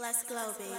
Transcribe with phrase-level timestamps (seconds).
[0.00, 0.70] Let's glow, baby.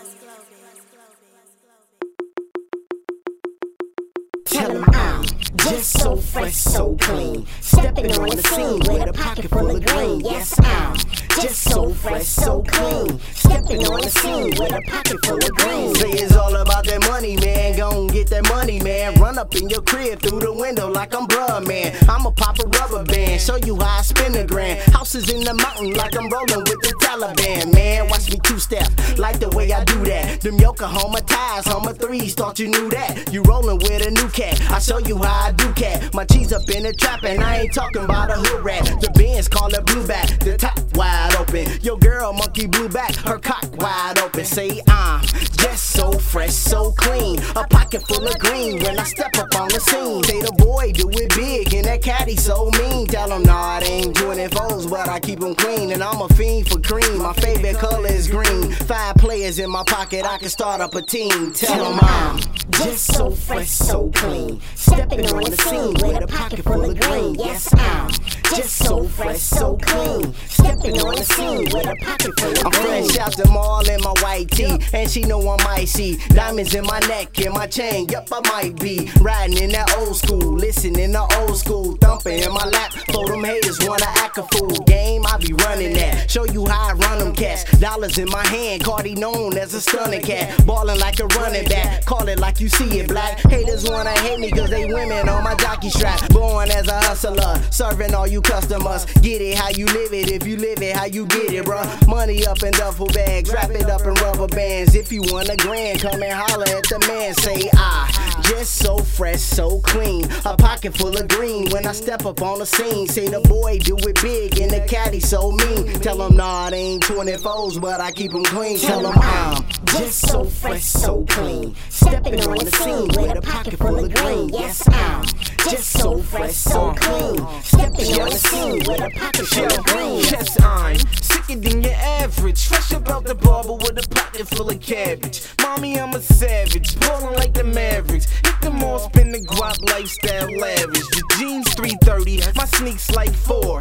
[4.46, 5.26] Tell 'em I'm
[5.58, 7.46] just so fresh, so clean.
[7.60, 10.22] Stepping on the scene with a pocket full of green.
[10.22, 10.96] Yes, I'm
[11.42, 13.20] just so fresh, so clean.
[13.34, 15.96] Stepping on the scene with a pocket full of green.
[15.96, 17.76] Say it's all about that money, man.
[17.76, 19.16] Gon' get that money, man.
[19.16, 21.94] Run up in your crib through the window like I'm bruh, man.
[22.08, 23.04] I'ma pop a rubber
[23.40, 24.80] show you how I spin a grand.
[24.94, 28.08] Houses in the mountain like I'm rolling with the Taliban, man.
[28.10, 28.88] Watch me two step,
[29.18, 30.42] like the way I do that.
[30.42, 33.32] Them Yokohama ties, Homa threes, thought you knew that.
[33.32, 36.14] You rolling with a new cat, I show you how I do cat.
[36.14, 38.84] My cheese up in the trap, and I ain't talking about a hood rat.
[39.02, 41.66] The Benz call it blue back, the top wide open.
[41.82, 44.46] Your girl monkey blue back, her cock wide open.
[44.46, 47.40] Say I'm just so fresh, so clean.
[47.56, 50.24] A pocket full of green when I step up on the scene.
[50.24, 53.08] Say the boy do it big, and caddy so mean.
[53.08, 55.92] Tell him nah, it ain't doing it foes, but I keep them clean.
[55.92, 57.20] And I'm a fiend for cream.
[57.20, 58.72] My favorite color is green.
[58.72, 61.52] Five players in my pocket, I can start up a team.
[61.54, 62.40] Tell them I'm
[62.72, 64.62] Just so fresh, so clean.
[64.76, 67.36] Stepping on the scene with a pocket full of green.
[67.36, 68.10] Yes, I'm
[68.56, 70.34] just so fresh, so clean.
[70.80, 74.00] Stepping on the scene with a pocket full of I'm fresh out the mall in
[74.00, 76.16] my white tee, and she know I'm icy.
[76.30, 80.16] Diamonds in my neck and my chain, yep, I might be riding in that old
[80.16, 82.94] school, listening to old school, thumping in my lap.
[83.12, 84.70] For them haters wanna act a fool.
[84.86, 86.32] Game, I be running that.
[86.32, 87.66] Show you how I run them cats.
[87.80, 90.66] Dollars in my hand, Cardi known as a stunning cat.
[90.66, 93.40] Ballin' like a running back, call it like you see it black.
[93.40, 96.26] Haters wanna hate me cause they women on my jockey strap.
[96.30, 99.04] Born as a hustler, serving all you customers.
[99.22, 102.08] Get it how you live it, if you live it how you get it, bruh.
[102.08, 104.96] Money up in duffel bags, wrap it up in rubber bands.
[104.96, 107.34] If you want a grand, come and holler at the man.
[107.34, 110.26] Say I just so fresh, so clean.
[110.46, 113.08] A pocket full of green when I step up on the scene.
[113.08, 115.94] Say the boy do it big and the caddy so mean.
[116.02, 118.78] Tell him nah, it ain't 24s, but I keep 'em clean.
[118.78, 121.76] Tell him ah, I'm Just so fresh, so clean.
[121.90, 124.50] Stepping on the scene with a pocket full of green.
[124.50, 125.24] Yes, I'm
[125.66, 127.38] just so fresh, so clean.
[127.64, 130.20] Stepping on the scene with a pocket full of green.
[130.20, 132.68] Yes, I'm sicker than your average.
[132.68, 135.44] Fresh about the barber with a pocket full of cabbage.
[135.62, 138.26] Mommy, I'm a savage, ballin' like the Mavericks.
[138.26, 141.08] Hit the mall, spin the guap, lifestyle lavish.
[141.10, 143.79] The jeans 330, my sneaks like four.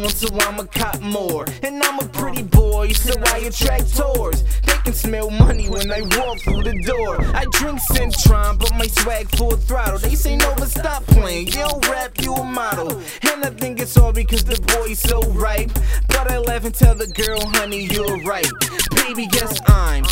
[0.00, 1.44] One, so I'ma cop more.
[1.62, 4.42] And I'm a pretty boy, so I attract tours.
[4.64, 7.20] They can smell money when I walk through the door.
[7.34, 9.98] I drink Centron, but my swag full throttle.
[9.98, 11.48] They say no, but stop playing.
[11.48, 13.00] You don't rap, you a model.
[13.22, 15.70] And I think it's all because the boy's so ripe.
[16.08, 18.48] But I laugh and tell the girl, honey, you're right.
[18.94, 20.04] Baby, yes, I'm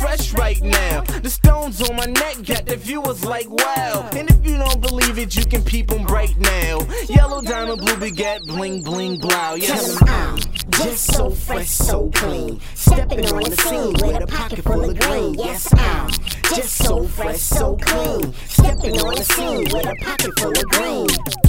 [0.00, 1.02] fresh right now.
[1.02, 4.08] The stones on my neck got the viewers like wow.
[4.16, 6.80] And if you don't believe it, you can peep them right now.
[7.08, 9.54] Yellow diamond, blue baguette, bling, bling, blow.
[9.54, 10.38] Yes, I'm
[10.70, 12.60] just so fresh, so clean.
[12.74, 15.34] Stepping on the scene with a pocket full of green.
[15.34, 16.08] Yes, I'm
[16.54, 18.32] just so fresh, so clean.
[18.48, 21.39] Stepping on the scene with a pocket full of green.